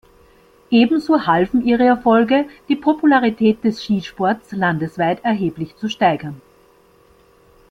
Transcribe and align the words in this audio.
Ebenso 0.71 1.27
halfen 1.27 1.63
ihre 1.63 1.83
Erfolge, 1.85 2.47
die 2.67 2.75
Popularität 2.75 3.63
des 3.63 3.83
Skisports 3.83 4.51
landesweit 4.51 5.23
erheblich 5.23 5.75
zu 5.77 5.89
steigern. 5.89 6.41